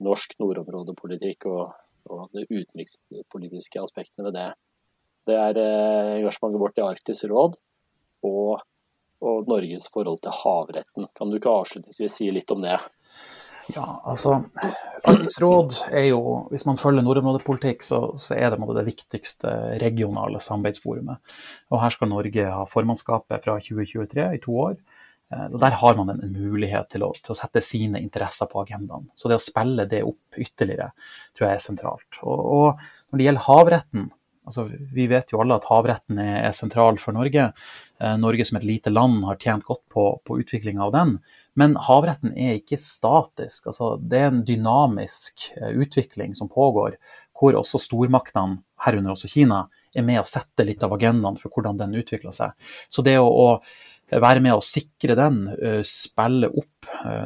[0.02, 1.72] norsk nordområdepolitikk og,
[2.10, 4.48] og de utenrikspolitiske aspektene ved det.
[5.28, 7.58] Det er eh, engasjementet vårt i Arktisk råd
[8.26, 8.64] og,
[9.22, 11.06] og Norges forhold til havretten.
[11.18, 12.78] Kan du ikke avslutningsvis si litt om det?
[13.70, 14.40] Ja, altså
[15.02, 16.20] Arktisk råd er jo,
[16.52, 21.34] hvis man følger nordområdepolitikk, så, så er det det viktigste regionale samarbeidsforumet.
[21.74, 24.76] Og her skal Norge ha formannskapet fra 2023 i to år.
[25.32, 28.62] Eh, og Der har man en, mulighet til å, til å, sette sine interesser på
[28.62, 29.08] agendaen.
[29.18, 30.92] Så det å spille det opp ytterligere
[31.34, 32.20] tror jeg er sentralt.
[32.22, 34.10] Og, og når det gjelder havretten,
[34.46, 37.50] altså vi vet jo alle at havretten er, er sentral for Norge.
[38.02, 41.16] Eh, Norge som et lite land har tjent godt på, på utviklinga av den.
[41.54, 43.68] Men havretten er ikke statisk.
[43.70, 46.96] Altså, det er en dynamisk eh, utvikling som pågår,
[47.38, 51.78] hvor også stormaktene, herunder også Kina, er med å sette litt av agendaen for hvordan
[51.78, 52.56] den utvikler seg.
[52.90, 56.68] Så det å, å være med å sikre den, eh, spille opp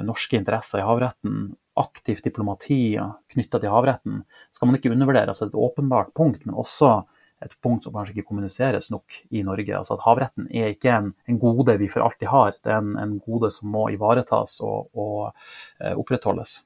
[0.05, 2.97] norske interesser i havretten, aktivt diplomati
[3.33, 4.21] knytta til havretten,
[4.53, 5.33] skal man ikke undervurdere.
[5.33, 6.99] Altså et åpenbart punkt, men også
[7.47, 9.73] et punkt som kanskje ikke kommuniseres nok i Norge.
[9.79, 12.95] Altså at Havretten er ikke en, en gode vi for alltid har, det er en,
[13.01, 16.61] en gode som må ivaretas og, og uh, opprettholdes.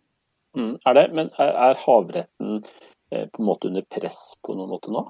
[0.58, 2.56] Mm, er det, men er, er havretten
[3.12, 5.04] eh, på en måte under press på noen måte nå?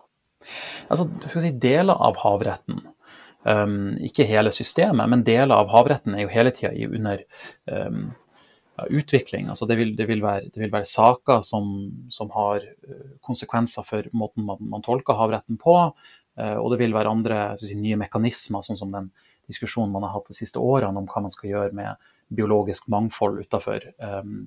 [0.93, 2.83] Altså, si Deler av havretten,
[3.49, 7.25] um, ikke hele systemet, men deler av havretten er jo hele tida under
[7.73, 8.11] um,
[8.89, 9.49] utvikling.
[9.49, 11.73] Altså det, vil, det, vil være, det, vil, være, saker som,
[12.13, 15.77] som, har eh, konsekvenser for måten man, man tolker havretten på.
[16.39, 19.11] Uh, og det vil være andre si, nye mekanismer, sånn som den
[19.51, 23.41] diskusjonen man har hatt de siste årene om hva man skal gjøre med biologisk mangfold
[23.43, 24.45] utenfor um,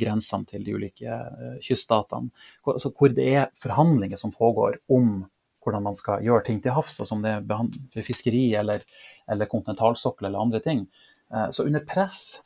[0.00, 2.32] grensene til de ulike uh, kyststatene.
[2.64, 5.26] Altså, hvor det er forhandlinger som pågår om
[5.66, 8.84] hvordan man skal gjøre ting til havs, altså om det er fiskeri eller,
[9.30, 10.86] eller kontinentalsokkel eller andre ting.
[11.28, 12.40] Uh, så under press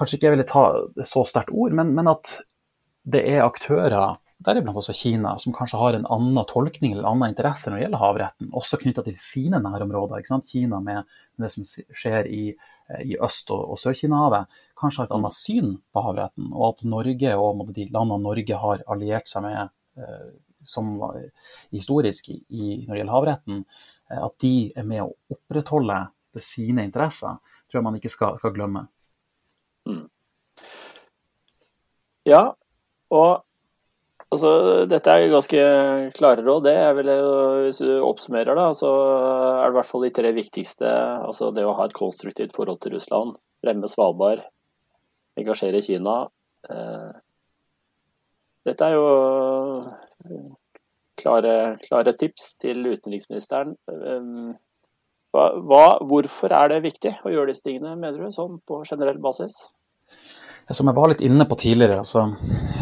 [0.00, 0.64] kanskje ikke jeg ville ta
[1.06, 2.40] så sterkt ord, men, men, at
[3.10, 7.68] det er aktører, deriblant også Kina, som kanskje har en annen tolkning eller annen interesse
[7.68, 10.24] når det gjelder havretten, også knytta til sine nærområder.
[10.48, 11.08] Kina med
[11.40, 12.44] det som skjer i,
[12.90, 14.48] eh, i Øst- og, og Sør-Kinahavet,
[14.80, 16.52] kanskje har et annet syn på havretten.
[16.52, 21.00] Og at Norge og de landene Norge har alliert seg med som som
[21.70, 23.64] historisk i, i, når det gjelder havretten,
[24.10, 26.00] eh, at de er med å opprettholde
[26.44, 27.38] sine interesser,
[27.70, 28.86] tror jeg man ikke skal, skal glemme.
[29.90, 30.66] Mm.
[32.28, 32.42] Ja,
[33.10, 33.30] og
[34.30, 34.50] altså,
[34.90, 35.62] dette er ganske
[36.16, 36.64] klare råd.
[36.68, 37.10] Det er vel,
[37.64, 40.92] hvis du oppsummerer, da, så er det i hvert fall de tre viktigste.
[41.26, 44.44] Altså det å ha et konstruktivt forhold til Russland, fremme Svalbard,
[45.40, 46.22] engasjere Kina.
[46.70, 47.10] Eh,
[48.68, 49.04] dette er jo
[50.28, 50.48] eh,
[51.20, 51.54] klare,
[51.86, 53.76] klare tips til utenriksministeren.
[53.90, 54.54] Eh,
[55.30, 59.62] hva, hvorfor er det viktig å gjøre disse tingene, mener du, sånn på generell basis?
[60.70, 62.28] Som jeg var litt inne på tidligere, altså,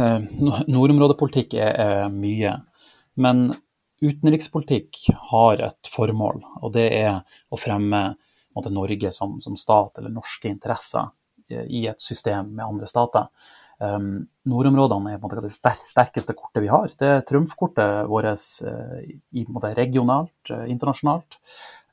[0.01, 0.24] eh,
[0.68, 2.53] nordområdepolitikk er, er mye.
[3.16, 3.46] Men
[4.05, 8.03] utenrikspolitikk har et formål, og det er å fremme
[8.57, 11.09] måte, Norge som, som, stat, eller norske interesser,
[11.48, 13.31] i et system med andre stater.
[13.81, 16.90] Um, nordområdene er måte, det sterkeste kortet vi har.
[16.98, 18.29] Det er trumfkortet vårt
[18.66, 18.98] uh,
[19.33, 21.38] i, måte, regionalt, internasjonalt.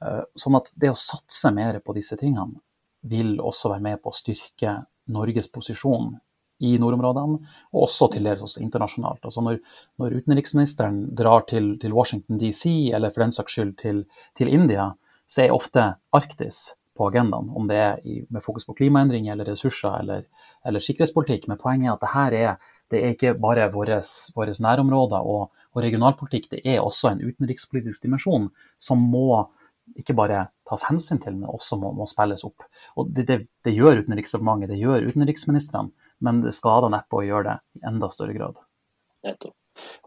[0.04, 2.60] Eh, sånn at det å satse mer på disse tingene
[3.08, 4.74] vil også være med på å styrke
[5.12, 6.16] Norges posisjon
[6.64, 7.42] i nordområdene,
[7.74, 9.26] og også til dels også internasjonalt.
[9.28, 9.60] Altså når,
[10.00, 14.06] når utenriksministeren drar til, til, Washington DC, eller for den saks skyld til,
[14.38, 14.94] til India,
[15.28, 19.50] så er ofte Arktis på agendaen, om det er i, med fokus på klimaendringer eller
[19.52, 20.24] ressurser eller,
[20.66, 21.50] eller, sikkerhetspolitikk.
[21.52, 24.00] Men poenget er at det her er, det er ikke bare våre
[24.64, 28.48] nærområder og, og regionalpolitikk, det er også en utenrikspolitisk dimensjon
[28.80, 29.44] som må
[30.00, 32.66] ikke bare tas hensyn til, men også må, må spilles opp.
[32.98, 35.94] Og det, det, det gjør Utenriksdepartementet, det gjør utenriksministrene,
[36.26, 38.58] men det skader neppe å gjøre det i enda større grad.
[39.26, 39.56] Nettopp.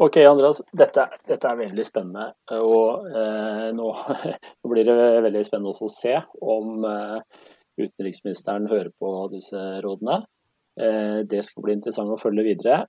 [0.01, 0.62] Ok, Andreas.
[0.73, 2.31] Dette, dette er veldig spennende.
[2.57, 3.88] Og eh, nå,
[4.62, 7.43] nå, blir det veldig spennende også å se om eh,
[7.79, 10.23] utenriksministeren hører på disse rådene.
[10.81, 12.87] Eh, det skal bli interessant å følge videre.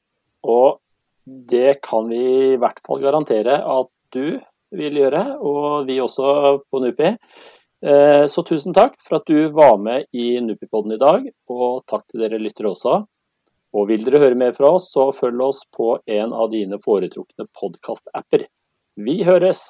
[0.47, 0.79] Og
[1.25, 2.21] det kan vi
[2.53, 4.39] i hvert fall garantere at du
[4.75, 7.13] vil gjøre, og vi også på NUPI.
[7.79, 12.05] Eh, så tusen takk for at du var med i NUPI-podden i dag, og takk
[12.09, 13.01] til dere lyttere også.
[13.77, 17.47] Og vil dere høre mer fra oss, så følg oss på en av dine foretrukne
[17.59, 18.47] podkast-apper.
[18.99, 19.65] Vi høres!